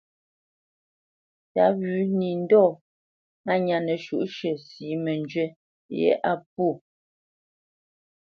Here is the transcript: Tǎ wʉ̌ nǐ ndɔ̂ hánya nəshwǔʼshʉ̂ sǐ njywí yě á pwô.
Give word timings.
Tǎ 1.53 1.65
wʉ̌ 1.77 1.95
nǐ 2.19 2.29
ndɔ̂ 2.41 2.65
hánya 3.45 3.77
nəshwǔʼshʉ̂ 3.85 4.53
sǐ 4.67 4.85
njywí 5.19 5.45
yě 5.97 6.11
á 6.29 6.33
pwô. 6.51 6.69